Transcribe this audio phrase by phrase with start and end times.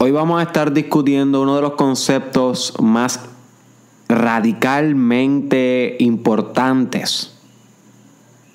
[0.00, 3.18] Hoy vamos a estar discutiendo uno de los conceptos más
[4.08, 7.34] radicalmente importantes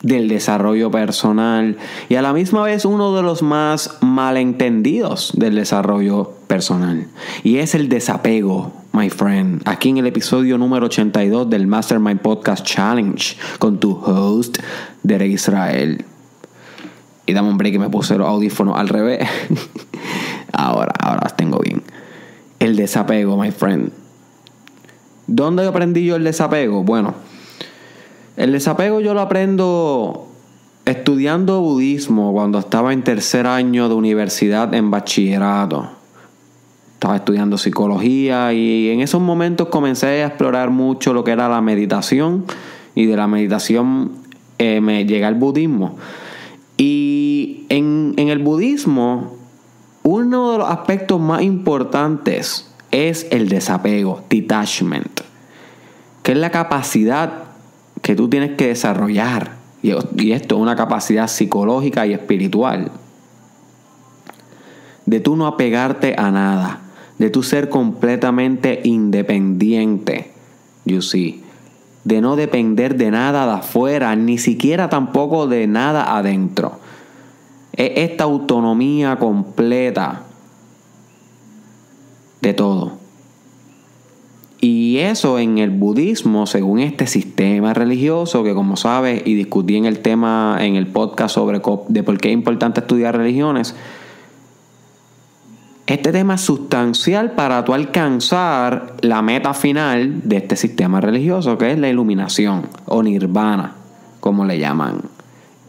[0.02, 1.78] del desarrollo personal
[2.08, 7.08] y a la misma vez uno de los más malentendidos del desarrollo personal.
[7.44, 9.64] Y es el desapego, my friend.
[9.66, 14.60] Aquí en el episodio número 82 del Mastermind Podcast Challenge con tu host,
[15.04, 16.06] Derek Israel.
[17.26, 19.28] Y dame un break que me puse los audífonos al revés.
[20.54, 21.84] ahora, ahora las tengo bien.
[22.60, 23.92] El desapego, my friend.
[25.28, 26.84] ¿Dónde aprendí yo el desapego?
[26.84, 27.16] Bueno,
[28.38, 30.28] el desapego yo lo aprendo
[30.86, 35.90] estudiando budismo cuando estaba en tercer año de universidad en bachillerato.
[36.94, 41.62] Estaba estudiando psicología y en esos momentos comencé a explorar mucho lo que era la
[41.62, 42.46] meditación
[42.96, 44.12] y de la meditación
[44.58, 45.98] eh, me llega el budismo.
[46.78, 49.36] Y en, en el budismo,
[50.04, 55.22] uno de los aspectos más importantes es el desapego, detachment,
[56.22, 57.46] que es la capacidad
[58.02, 59.64] que tú tienes que desarrollar.
[59.82, 62.92] Y esto es una capacidad psicológica y espiritual.
[65.06, 66.82] De tú no apegarte a nada.
[67.18, 70.32] De tú ser completamente independiente.
[70.86, 71.44] You see.
[72.04, 76.80] De no depender de nada de afuera, ni siquiera tampoco de nada adentro.
[77.74, 80.24] Es esta autonomía completa
[82.42, 83.04] de todo.
[84.62, 89.86] Y eso en el budismo, según este sistema religioso, que como sabes, y discutí en
[89.86, 93.76] el tema, en el podcast sobre de por qué es importante estudiar religiones,
[95.86, 101.74] este tema es sustancial para tú alcanzar la meta final de este sistema religioso, que
[101.74, 103.76] es la iluminación o nirvana,
[104.22, 105.02] como le llaman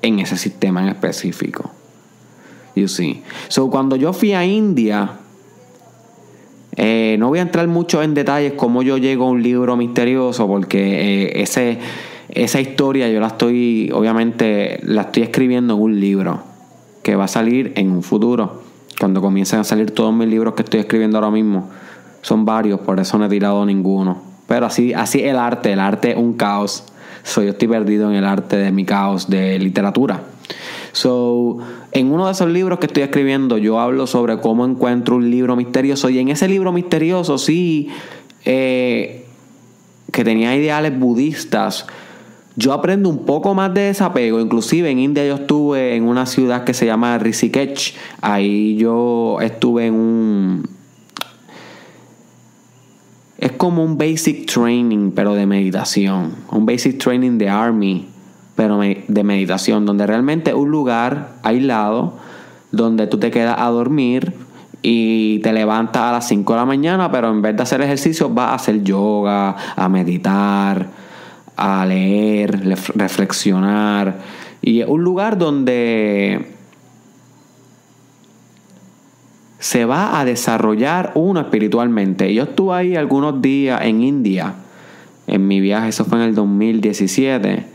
[0.02, 1.73] en ese sistema en específico.
[2.74, 3.22] You see.
[3.48, 5.18] So, cuando yo fui a India,
[6.76, 10.46] eh, no voy a entrar mucho en detalles cómo yo llego a un libro misterioso,
[10.48, 11.78] porque eh, ese,
[12.28, 16.42] esa historia yo la estoy, obviamente, la estoy escribiendo en un libro
[17.02, 18.62] que va a salir en un futuro,
[18.98, 21.70] cuando comiencen a salir todos mis libros que estoy escribiendo ahora mismo.
[22.22, 24.22] Son varios, por eso no he tirado ninguno.
[24.48, 26.84] Pero así, así el arte, el arte es un caos.
[27.22, 30.22] soy yo estoy perdido en el arte de mi caos de literatura.
[30.92, 31.58] So,
[31.92, 35.56] en uno de esos libros que estoy escribiendo, yo hablo sobre cómo encuentro un libro
[35.56, 36.08] misterioso.
[36.08, 37.88] Y en ese libro misterioso, sí,
[38.44, 39.26] eh,
[40.12, 41.86] que tenía ideales budistas,
[42.56, 44.40] yo aprendo un poco más de desapego.
[44.40, 47.96] Inclusive en India yo estuve en una ciudad que se llama Rishikesh.
[48.20, 50.68] Ahí yo estuve en un...
[53.38, 56.36] Es como un basic training, pero de meditación.
[56.52, 58.13] Un basic training de army
[58.68, 62.14] de meditación, donde realmente un lugar aislado,
[62.72, 64.34] donde tú te quedas a dormir
[64.82, 68.28] y te levantas a las 5 de la mañana, pero en vez de hacer ejercicio
[68.28, 70.86] vas a hacer yoga, a meditar,
[71.56, 74.18] a leer, reflexionar.
[74.60, 76.54] Y es un lugar donde
[79.58, 82.34] se va a desarrollar uno espiritualmente.
[82.34, 84.54] Yo estuve ahí algunos días en India,
[85.26, 87.73] en mi viaje, eso fue en el 2017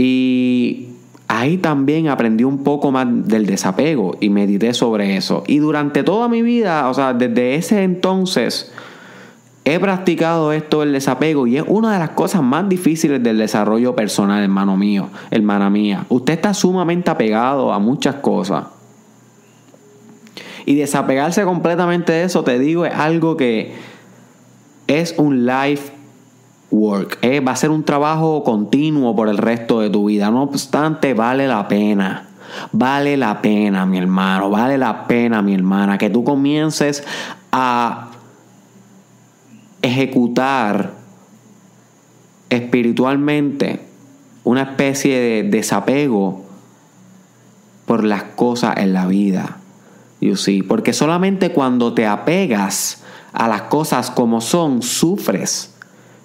[0.00, 0.90] y
[1.26, 5.42] ahí también aprendí un poco más del desapego y medité sobre eso.
[5.48, 8.72] Y durante toda mi vida, o sea, desde ese entonces,
[9.64, 13.96] he practicado esto del desapego y es una de las cosas más difíciles del desarrollo
[13.96, 16.06] personal, hermano mío, hermana mía.
[16.10, 18.66] Usted está sumamente apegado a muchas cosas.
[20.64, 23.74] Y desapegarse completamente de eso, te digo, es algo que
[24.86, 25.97] es un life
[26.70, 27.18] work.
[27.22, 30.30] Eh, va a ser un trabajo continuo por el resto de tu vida.
[30.30, 32.28] No obstante, vale la pena.
[32.72, 34.50] Vale la pena, mi hermano.
[34.50, 35.98] Vale la pena, mi hermana.
[35.98, 37.04] Que tú comiences
[37.52, 38.08] a
[39.82, 40.92] ejecutar
[42.50, 43.86] espiritualmente
[44.44, 46.44] una especie de desapego
[47.86, 49.58] por las cosas en la vida.
[50.20, 50.62] You see?
[50.62, 53.02] Porque solamente cuando te apegas
[53.32, 55.74] a las cosas como son, sufres.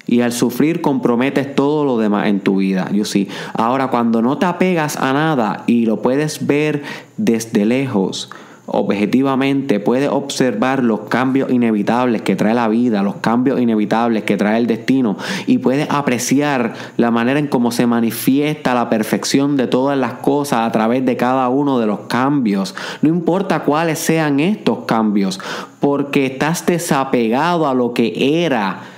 [0.05, 2.89] Y al sufrir comprometes todo lo demás en tu vida.
[2.91, 3.29] Yo sí.
[3.53, 6.83] Ahora, cuando no te apegas a nada y lo puedes ver
[7.17, 8.29] desde lejos,
[8.65, 14.57] objetivamente puedes observar los cambios inevitables que trae la vida, los cambios inevitables que trae
[14.57, 15.17] el destino
[15.47, 20.67] y puedes apreciar la manera en cómo se manifiesta la perfección de todas las cosas
[20.67, 22.73] a través de cada uno de los cambios.
[23.01, 25.39] No importa cuáles sean estos cambios,
[25.81, 28.92] porque estás desapegado a lo que era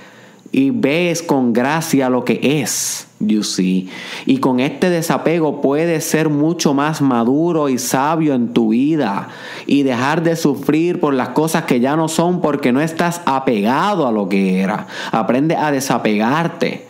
[0.52, 3.06] y ves con gracia lo que es.
[3.18, 3.88] You see.
[4.26, 9.28] Y con este desapego puedes ser mucho más maduro y sabio en tu vida
[9.66, 14.06] y dejar de sufrir por las cosas que ya no son porque no estás apegado
[14.06, 14.86] a lo que era.
[15.12, 16.86] Aprende a desapegarte.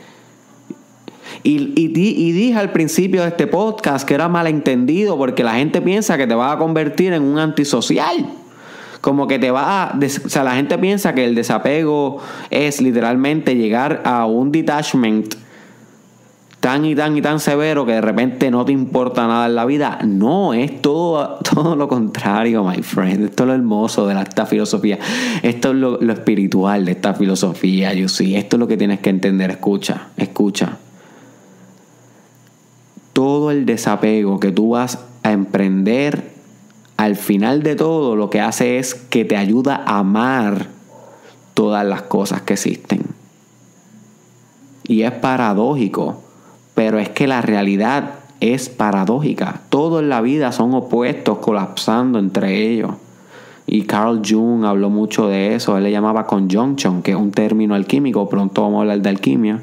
[1.43, 6.17] Y, y, dije al principio de este podcast que era malentendido porque la gente piensa
[6.17, 8.27] que te vas a convertir en un antisocial.
[9.07, 9.97] Como que te va a...
[9.97, 12.19] O sea, la gente piensa que el desapego
[12.51, 15.33] es literalmente llegar a un detachment
[16.59, 19.65] tan y tan y tan severo que de repente no te importa nada en la
[19.65, 20.01] vida.
[20.05, 23.27] No, es todo, todo lo contrario, my friend.
[23.27, 24.99] Esto es lo hermoso de esta filosofía.
[25.41, 28.35] Esto es lo, lo espiritual de esta filosofía, you see.
[28.35, 29.53] Esto es lo que tienes que entender.
[29.53, 30.79] Escucha, escucha.
[33.13, 36.36] Todo el desapego que tú vas a emprender,
[36.97, 40.69] al final de todo, lo que hace es que te ayuda a amar
[41.55, 43.03] todas las cosas que existen.
[44.85, 46.23] Y es paradójico
[46.77, 49.63] pero es que la realidad es paradójica.
[49.71, 52.91] Todo en la vida son opuestos colapsando entre ellos.
[53.67, 55.79] Y Carl Jung habló mucho de eso.
[55.79, 58.29] Él le llamaba conjunction, que es un término alquímico.
[58.29, 59.59] Pronto vamos a hablar de alquimia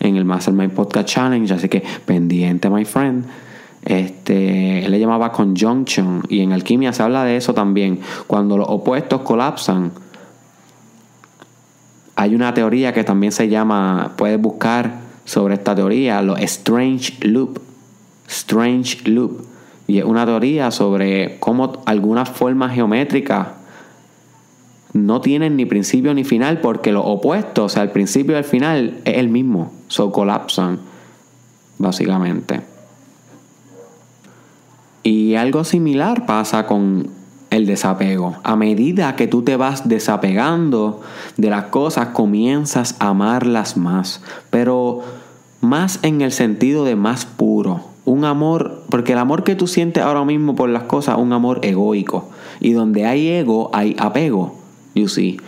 [0.00, 1.50] en el Mastermind Podcast Challenge.
[1.54, 3.24] Así que pendiente, my friend.
[3.84, 6.22] Este, él le llamaba conjunction.
[6.28, 8.00] Y en alquimia se habla de eso también.
[8.26, 9.92] Cuando los opuestos colapsan.
[12.16, 17.58] Hay una teoría que también se llama, puedes buscar sobre esta teoría, los Strange Loop.
[18.28, 19.44] Strange Loop.
[19.86, 23.48] Y es una teoría sobre cómo algunas formas geométricas
[24.92, 28.44] no tienen ni principio ni final porque lo opuesto, o sea, el principio y el
[28.44, 29.72] final es el mismo.
[29.88, 30.80] So colapsan,
[31.78, 32.60] básicamente.
[35.02, 37.08] Y algo similar pasa con
[37.50, 38.36] el desapego.
[38.44, 41.00] A medida que tú te vas desapegando
[41.36, 44.22] de las cosas, comienzas a amarlas más.
[44.50, 45.00] Pero
[45.60, 47.82] más en el sentido de más puro.
[48.04, 51.60] Un amor, porque el amor que tú sientes ahora mismo por las cosas un amor
[51.62, 52.28] egoico.
[52.60, 54.56] Y donde hay ego, hay apego.
[54.94, 55.38] You see.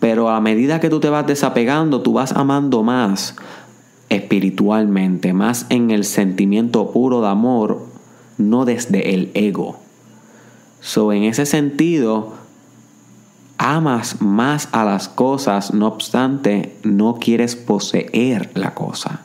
[0.00, 3.36] Pero a medida que tú te vas desapegando, tú vas amando más
[4.10, 7.93] espiritualmente, más en el sentimiento puro de amor,
[8.38, 9.78] no desde el ego.
[10.80, 12.34] So, en ese sentido,
[13.58, 19.22] amas más a las cosas, no obstante, no quieres poseer la cosa.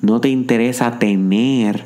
[0.00, 1.84] No te interesa tener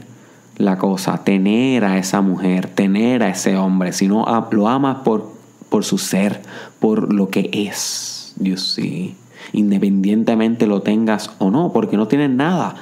[0.56, 5.32] la cosa, tener a esa mujer, tener a ese hombre, sino lo amas por,
[5.68, 6.42] por su ser,
[6.78, 8.34] por lo que es.
[8.38, 9.16] You see.
[9.52, 12.74] Independientemente lo tengas o no, porque no tienes nada.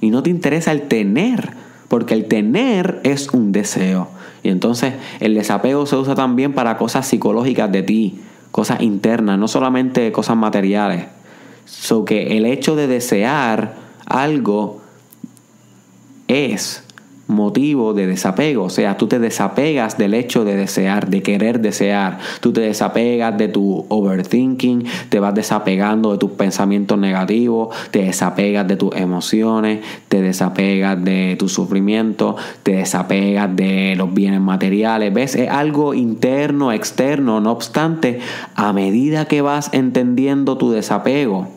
[0.00, 1.54] Y no te interesa el tener,
[1.88, 4.08] porque el tener es un deseo.
[4.42, 9.48] Y entonces el desapego se usa también para cosas psicológicas de ti, cosas internas, no
[9.48, 11.06] solamente cosas materiales.
[11.64, 13.74] So que el hecho de desear
[14.06, 14.80] algo
[16.28, 16.85] es
[17.28, 18.64] motivo de desapego.
[18.64, 22.18] O sea, tú te desapegas del hecho de desear, de querer desear.
[22.40, 28.66] Tú te desapegas de tu overthinking, te vas desapegando de tus pensamientos negativos, te desapegas
[28.68, 35.12] de tus emociones, te desapegas de tu sufrimiento, te desapegas de los bienes materiales.
[35.12, 35.34] ¿Ves?
[35.34, 37.40] Es algo interno, externo.
[37.40, 38.20] No obstante,
[38.54, 41.48] a medida que vas entendiendo tu desapego,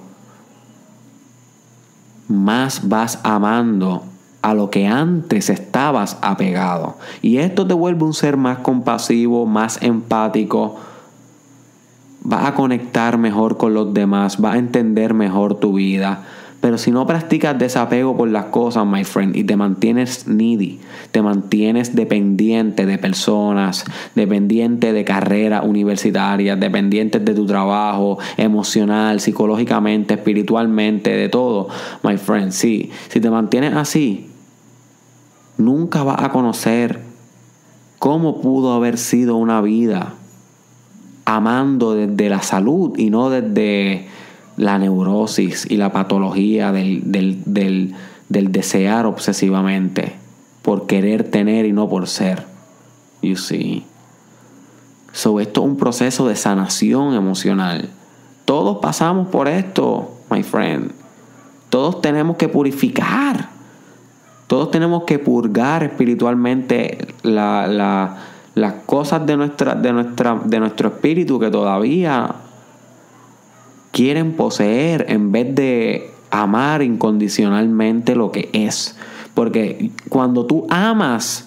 [2.28, 4.04] más vas amando
[4.42, 6.98] a lo que antes estabas apegado.
[7.22, 10.78] Y esto te vuelve un ser más compasivo, más empático.
[12.32, 16.26] Va a conectar mejor con los demás, va a entender mejor tu vida.
[16.62, 20.80] Pero si no practicas desapego por las cosas, my friend, y te mantienes needy,
[21.12, 30.16] te mantienes dependiente de personas, dependiente de carreras universitarias, dependiente de tu trabajo emocional, psicológicamente,
[30.16, 31.70] espiritualmente, de todo,
[32.04, 32.92] my friend, sí.
[33.08, 34.29] Si te mantienes así,
[35.60, 37.02] nunca vas a conocer
[38.00, 40.14] cómo pudo haber sido una vida
[41.26, 44.08] amando desde la salud y no desde
[44.58, 47.94] la neurosis y la patología del, del,
[48.52, 50.16] desear obsesivamente
[50.64, 52.46] por querer tener y no por ser.
[53.22, 53.86] You see.
[55.12, 57.90] So, esto es un proceso de sanación emocional.
[58.46, 60.92] Todos pasamos por esto, my friend.
[61.70, 63.59] Todos tenemos que purificar
[64.50, 69.94] todos tenemos que purgar espiritualmente las cosas de, de,
[70.46, 72.34] de nuestro espíritu que todavía
[73.92, 78.98] quieren poseer en vez de amar incondicionalmente lo que es.
[79.36, 81.46] Porque cuando tú amas,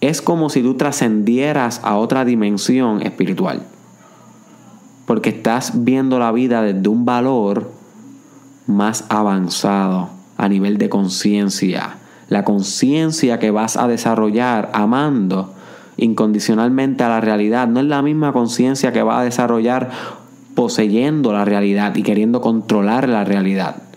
[0.00, 3.60] es como si tú trascendieras a otra dimensión espiritual.
[5.04, 7.70] Porque estás viendo la vida desde un valor
[8.66, 11.97] más avanzado a nivel de conciencia.
[12.28, 15.54] La conciencia que vas a desarrollar amando
[15.96, 19.90] incondicionalmente a la realidad no es la misma conciencia que vas a desarrollar
[20.54, 23.87] poseyendo la realidad y queriendo controlar la realidad.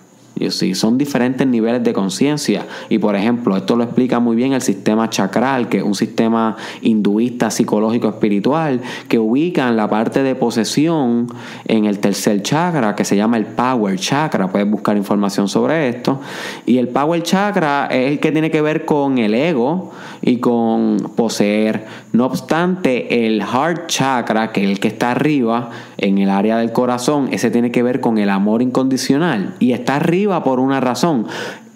[0.49, 2.65] Sí, son diferentes niveles de conciencia.
[2.89, 6.55] Y por ejemplo, esto lo explica muy bien el sistema chakral, que es un sistema
[6.81, 11.27] hinduista psicológico espiritual que ubica en la parte de posesión
[11.67, 14.47] en el tercer chakra, que se llama el Power Chakra.
[14.47, 16.19] Puedes buscar información sobre esto.
[16.65, 21.11] Y el Power Chakra es el que tiene que ver con el ego y con
[21.15, 21.85] poseer.
[22.13, 26.71] No obstante, el Heart Chakra, que es el que está arriba, en el área del
[26.71, 29.55] corazón, ese tiene que ver con el amor incondicional.
[29.59, 31.27] Y está arriba por una razón.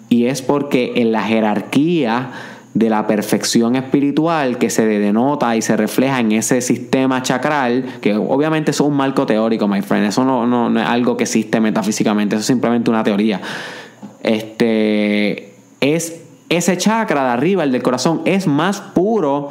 [0.08, 2.30] Y es porque en la jerarquía
[2.76, 8.14] de la perfección espiritual que se denota y se refleja en ese sistema chakral, que
[8.14, 12.36] obviamente es un marco teórico, my friend, eso no, no, es algo que existe metafísicamente,
[12.36, 13.40] eso es simplemente una teoría.
[14.22, 16.20] Este es
[16.50, 19.50] ese chakra de arriba, el del corazón, es más puro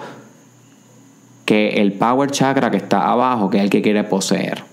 [1.46, 4.64] que el power chakra que está abajo, que es el que quiere poseer.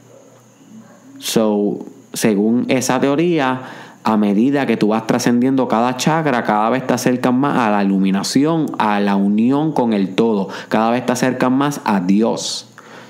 [1.18, 3.60] So, según esa teoría,
[4.04, 7.84] a medida que tú vas trascendiendo cada chakra, cada vez te acercas más a la
[7.84, 10.48] iluminación, a la unión con el todo.
[10.68, 12.68] Cada vez te acercas más a Dios.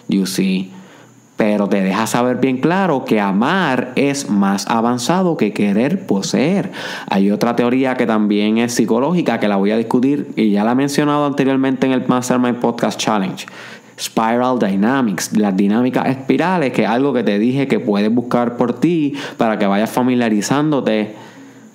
[0.09, 0.71] You see.
[1.37, 6.71] Pero te deja saber bien claro que amar es más avanzado que querer poseer.
[7.09, 10.73] Hay otra teoría que también es psicológica que la voy a discutir y ya la
[10.73, 13.47] he mencionado anteriormente en el Mastermind Podcast Challenge.
[13.99, 18.79] Spiral Dynamics, las dinámicas espirales, que es algo que te dije que puedes buscar por
[18.81, 21.15] ti para que vayas familiarizándote.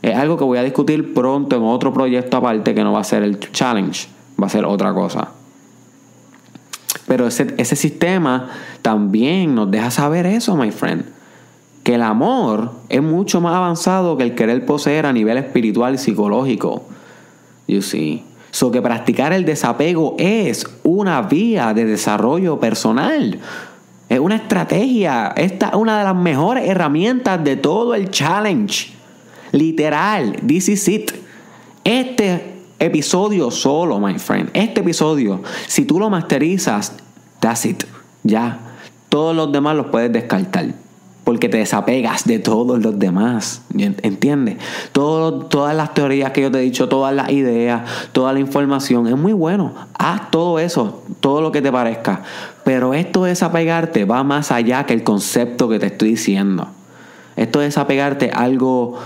[0.01, 3.03] Es algo que voy a discutir pronto en otro proyecto aparte que no va a
[3.03, 4.07] ser el challenge,
[4.41, 5.29] va a ser otra cosa.
[7.07, 8.49] Pero ese, ese sistema
[8.81, 11.05] también nos deja saber eso, my friend.
[11.83, 15.97] Que el amor es mucho más avanzado que el querer poseer a nivel espiritual y
[15.97, 16.83] psicológico.
[17.67, 18.23] You see.
[18.57, 23.39] So que practicar el desapego es una vía de desarrollo personal.
[24.09, 25.31] Es una estrategia.
[25.37, 28.93] Esta es una de las mejores herramientas de todo el challenge.
[29.51, 31.11] Literal, this is it.
[31.83, 34.49] Este episodio solo, my friend.
[34.55, 36.93] Este episodio, si tú lo masterizas,
[37.39, 37.83] that's it.
[38.23, 38.57] Ya.
[39.09, 40.73] Todos los demás los puedes descartar
[41.27, 43.61] porque te desapegas de todos los demás.
[43.77, 44.59] ¿Entiendes?
[44.93, 47.81] todas las teorías que yo te he dicho, todas las ideas,
[48.13, 49.73] toda la información, es muy bueno.
[49.99, 52.23] Haz todo eso, todo lo que te parezca.
[52.63, 56.69] Pero esto de desapegarte va más allá que el concepto que te estoy diciendo.
[57.35, 58.97] Esto de desapegarte algo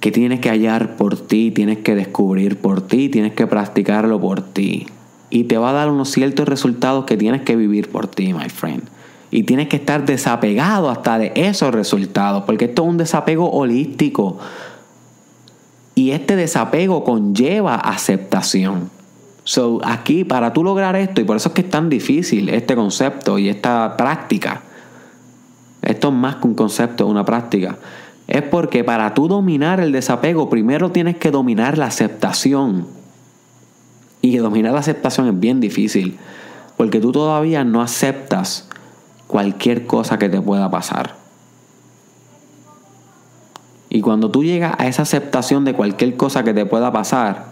[0.00, 4.42] que tienes que hallar por ti, tienes que descubrir por ti, tienes que practicarlo por
[4.42, 4.88] ti.
[5.30, 8.48] Y te va a dar unos ciertos resultados que tienes que vivir por ti, my
[8.48, 8.82] friend.
[9.30, 14.38] Y tienes que estar desapegado hasta de esos resultados, porque esto es un desapego holístico.
[15.94, 18.90] Y este desapego conlleva aceptación.
[19.44, 22.74] So, aquí, para tú lograr esto, y por eso es que es tan difícil este
[22.74, 24.62] concepto y esta práctica,
[25.82, 27.78] esto es más que un concepto, una práctica,
[28.26, 32.86] es porque para tú dominar el desapego, primero tienes que dominar la aceptación.
[34.22, 36.18] Y dominar la aceptación es bien difícil,
[36.76, 38.68] porque tú todavía no aceptas
[39.30, 41.16] cualquier cosa que te pueda pasar.
[43.88, 47.46] Y cuando tú llegas a esa aceptación de cualquier cosa que te pueda pasar,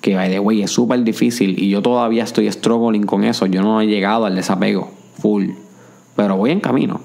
[0.00, 3.62] que by the way es súper difícil y yo todavía estoy struggling con eso, yo
[3.62, 4.90] no he llegado al desapego
[5.20, 5.50] full,
[6.14, 7.00] pero voy en camino.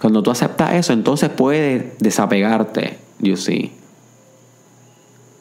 [0.00, 3.72] Cuando tú aceptas eso, entonces puedes desapegarte, you see.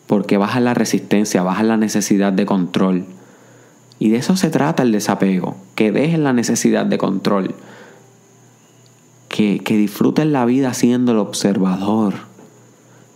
[0.08, 3.06] Porque baja la resistencia, baja la necesidad de control.
[4.00, 7.56] Y de eso se trata el desapego, que dejen la necesidad de control,
[9.30, 12.14] que, que disfruten la vida siendo el observador.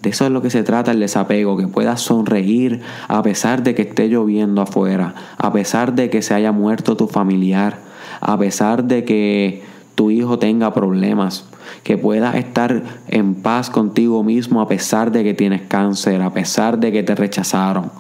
[0.01, 3.75] De eso es lo que se trata el desapego, que puedas sonreír a pesar de
[3.75, 7.79] que esté lloviendo afuera, a pesar de que se haya muerto tu familiar,
[8.21, 9.61] a pesar de que
[9.95, 11.43] tu hijo tenga problemas,
[11.83, 16.79] que puedas estar en paz contigo mismo a pesar de que tienes cáncer, a pesar
[16.79, 17.91] de que te rechazaron,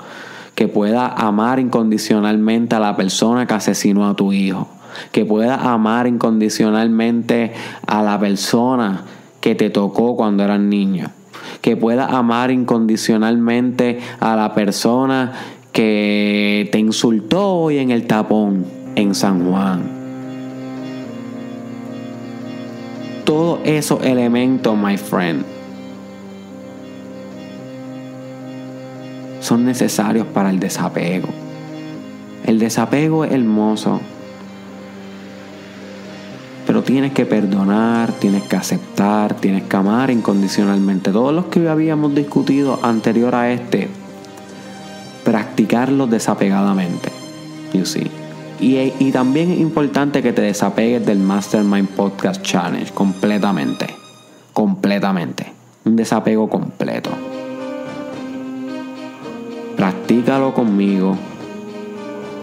[0.59, 4.67] que pueda amar incondicionalmente a la persona que asesinó a tu hijo,
[5.13, 7.53] que pueda amar incondicionalmente
[7.87, 9.05] a la persona
[9.39, 11.11] que te tocó cuando eras niño,
[11.61, 15.31] que pueda amar incondicionalmente a la persona
[15.71, 18.65] que te insultó hoy en el tapón
[18.97, 19.83] en San Juan.
[23.23, 25.45] Todos esos elementos, my friend,
[29.49, 31.27] son necesarios para el desapego.
[32.45, 33.99] El desapego es hermoso,
[36.67, 41.11] pero tienes que perdonar, tienes que aceptar, tienes que amar incondicionalmente.
[41.11, 43.87] Todos los que habíamos discutido anterior a este,
[45.23, 47.09] practicarlos desapegadamente.
[47.73, 48.11] You see.
[48.59, 53.87] Y, y también es importante que te desapegues del Mastermind Podcast Challenge completamente.
[54.53, 55.51] Completamente.
[55.85, 57.09] Un desapego completo.
[59.79, 61.17] Practícalo conmigo.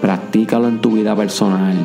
[0.01, 1.77] Practícalo en tu vida personal.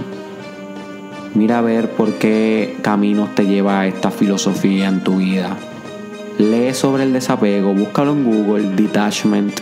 [1.33, 5.57] Mira a ver por qué caminos te lleva esta filosofía en tu vida.
[6.37, 9.59] Lee sobre el desapego, búscalo en Google, detachment.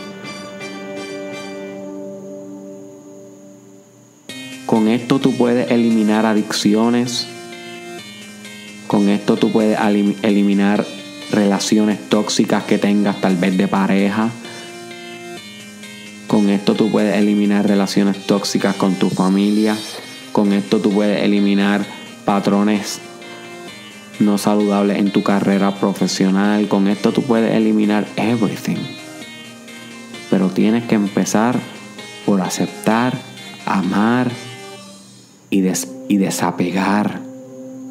[4.66, 7.26] Con esto tú puedes eliminar adicciones.
[8.86, 9.76] Con esto tú puedes
[10.22, 10.86] eliminar
[11.32, 14.30] relaciones tóxicas que tengas tal vez de pareja
[16.70, 19.76] esto tú puedes eliminar relaciones tóxicas con tu familia.
[20.30, 21.84] Con esto tú puedes eliminar
[22.24, 23.00] patrones
[24.20, 26.68] no saludables en tu carrera profesional.
[26.68, 28.76] Con esto tú puedes eliminar everything.
[30.30, 31.58] Pero tienes que empezar
[32.24, 33.14] por aceptar,
[33.66, 34.30] amar
[35.50, 35.64] y,
[36.08, 37.20] y desapegar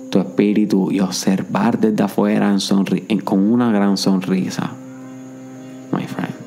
[0.10, 4.72] tu espíritu y observar desde afuera en con una gran sonrisa.
[5.92, 6.39] My friend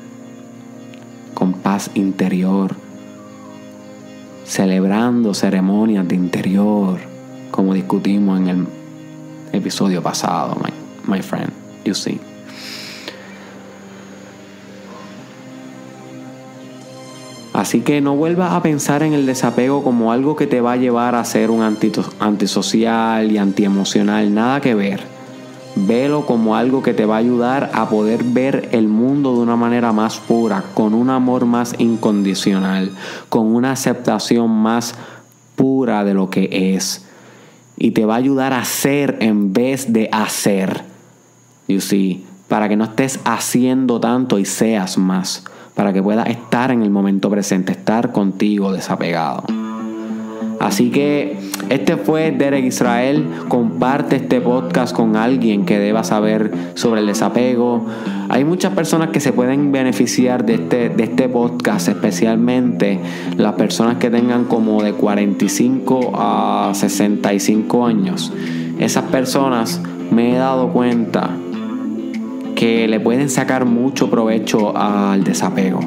[1.43, 2.73] con paz interior,
[4.45, 7.01] celebrando ceremonias de interior,
[7.51, 8.67] como discutimos en el
[9.51, 11.51] episodio pasado, my, my friend,
[11.83, 12.17] you see.
[17.51, 20.77] Así que no vuelvas a pensar en el desapego como algo que te va a
[20.77, 21.61] llevar a ser un
[22.19, 25.12] antisocial y antiemocional, nada que ver.
[25.75, 29.55] Velo como algo que te va a ayudar a poder ver el mundo de una
[29.55, 32.91] manera más pura, con un amor más incondicional,
[33.29, 34.93] con una aceptación más
[35.55, 37.05] pura de lo que es.
[37.75, 40.83] Y te va a ayudar a ser en vez de hacer.
[41.67, 45.43] You see, para que no estés haciendo tanto y seas más.
[45.73, 49.43] Para que puedas estar en el momento presente, estar contigo desapegado.
[50.63, 51.35] Así que
[51.67, 53.27] este fue Derek Israel.
[53.49, 57.85] Comparte este podcast con alguien que deba saber sobre el desapego.
[58.29, 62.97] Hay muchas personas que se pueden beneficiar de este, de este podcast, especialmente
[63.35, 68.31] las personas que tengan como de 45 a 65 años.
[68.79, 71.29] Esas personas me he dado cuenta
[72.55, 75.81] que le pueden sacar mucho provecho al desapego.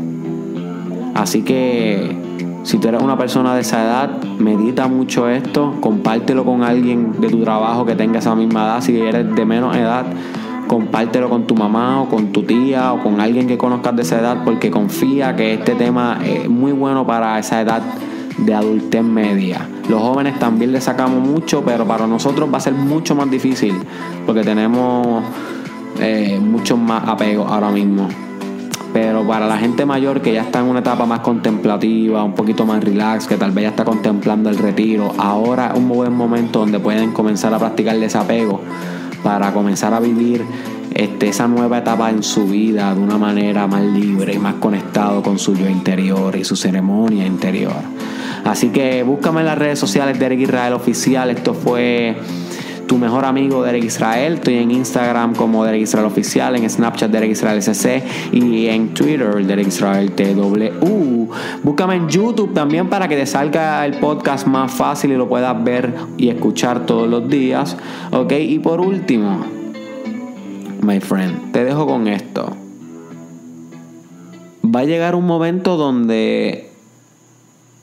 [1.14, 2.25] Así que
[2.66, 7.28] si tú eres una persona de esa edad, medita mucho esto, compártelo con alguien de
[7.28, 8.80] tu trabajo que tenga esa misma edad.
[8.80, 10.04] Si eres de menos edad,
[10.66, 14.18] compártelo con tu mamá o con tu tía o con alguien que conozcas de esa
[14.18, 17.82] edad porque confía que este tema es muy bueno para esa edad
[18.36, 19.68] de adultez media.
[19.88, 23.76] Los jóvenes también le sacamos mucho, pero para nosotros va a ser mucho más difícil
[24.26, 25.22] porque tenemos
[26.00, 28.25] eh, muchos más apegos ahora mismo.
[28.96, 32.64] Pero para la gente mayor que ya está en una etapa más contemplativa, un poquito
[32.64, 36.60] más relax, que tal vez ya está contemplando el retiro, ahora es un buen momento
[36.60, 38.62] donde pueden comenzar a practicar el desapego
[39.22, 40.46] para comenzar a vivir
[40.94, 45.22] este, esa nueva etapa en su vida de una manera más libre y más conectado
[45.22, 47.76] con su yo interior y su ceremonia interior.
[48.46, 51.28] Así que búscame en las redes sociales de Eric Israel Oficial.
[51.28, 52.16] Esto fue
[52.86, 54.34] tu mejor amigo Derek Israel.
[54.34, 59.44] Estoy en Instagram como Derek Israel Oficial, en Snapchat Derek Israel SC y en Twitter
[59.44, 61.28] Derek Israel TW.
[61.62, 65.62] Búscame en YouTube también para que te salga el podcast más fácil y lo puedas
[65.62, 67.76] ver y escuchar todos los días.
[68.12, 69.44] Ok, y por último,
[70.82, 72.56] my friend, te dejo con esto.
[74.64, 76.70] Va a llegar un momento donde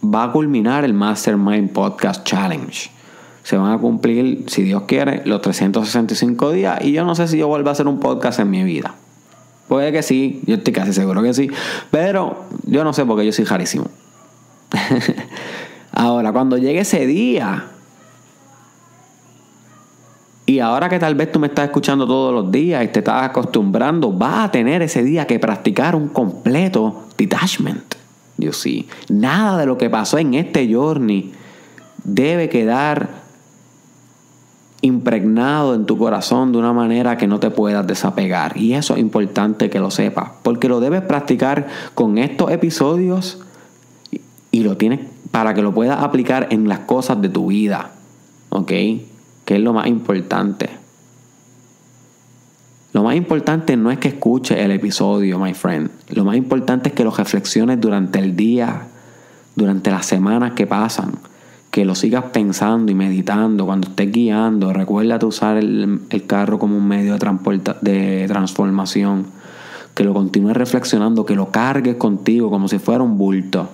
[0.04, 2.92] va a culminar el Mastermind Podcast Challenge
[3.44, 6.80] se van a cumplir, si Dios quiere, los 365 días.
[6.84, 8.96] Y yo no sé si yo vuelvo a hacer un podcast en mi vida.
[9.68, 11.50] Puede que sí, yo estoy casi seguro que sí.
[11.92, 13.88] Pero yo no sé porque yo soy jarísimo.
[15.92, 17.68] ahora, cuando llegue ese día,
[20.46, 23.24] y ahora que tal vez tú me estás escuchando todos los días y te estás
[23.24, 27.96] acostumbrando, vas a tener ese día que practicar un completo detachment.
[28.38, 28.88] Yo sí.
[29.10, 31.32] Nada de lo que pasó en este journey
[32.04, 33.23] debe quedar
[34.84, 38.58] impregnado en tu corazón de una manera que no te puedas desapegar.
[38.58, 43.40] Y eso es importante que lo sepas, porque lo debes practicar con estos episodios
[44.52, 45.00] y lo tienes
[45.32, 47.92] para que lo puedas aplicar en las cosas de tu vida.
[48.50, 48.68] ¿Ok?
[48.68, 50.70] Que es lo más importante.
[52.92, 55.92] Lo más importante no es que escuches el episodio, my friend.
[56.10, 58.88] Lo más importante es que lo reflexiones durante el día,
[59.56, 61.14] durante las semanas que pasan
[61.74, 64.72] que lo sigas pensando y meditando cuando estés guiando.
[64.74, 69.26] Recuérdate usar el, carro como un medio de, de transformación.
[69.96, 73.70] Que lo continúes reflexionando, que lo cargues contigo como si fuera un bulto.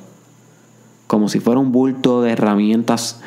[1.07, 3.19] Como si fuera un bulto de herramientas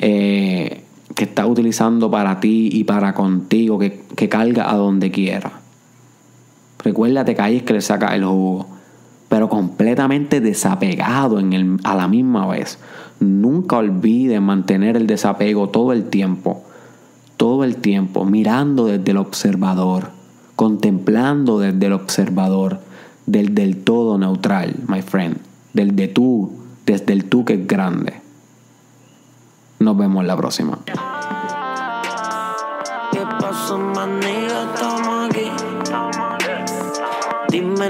[0.00, 0.82] eh,
[1.14, 5.60] que estás utilizando para ti y para contigo, que, que carga a donde quiera.
[6.82, 8.66] Recuérdate que ahí es que le saca el jugo,
[9.28, 12.80] pero completamente desapegado en el, a la misma vez.
[13.20, 16.62] Nunca olvides mantener el desapego todo el tiempo,
[17.36, 20.10] todo el tiempo, mirando desde el observador,
[20.56, 22.80] contemplando desde el observador,
[23.26, 25.38] del del todo neutral, my friend,
[25.72, 26.52] del de tú,
[26.86, 28.14] desde el tú que es grande.
[29.80, 30.78] Nos vemos la próxima.
[33.12, 33.78] ¿Qué pasó.
[37.50, 37.88] Dime.